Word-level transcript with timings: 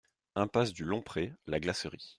Impasse 0.35 0.73
du 0.73 0.83
Long 0.83 1.03
Pré, 1.03 1.31
La 1.45 1.59
Glacerie 1.59 2.09